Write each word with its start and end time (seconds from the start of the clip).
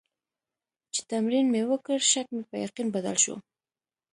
چې 0.93 1.01
تمرین 1.11 1.45
مې 1.53 1.61
وکړ، 1.69 1.97
شک 2.11 2.27
مې 2.35 2.43
په 2.49 2.55
یقین 2.65 2.87
بدل 2.95 3.15
شو. 3.23 3.35